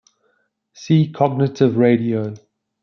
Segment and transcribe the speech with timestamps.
[0.73, 2.33] See cognitive radio.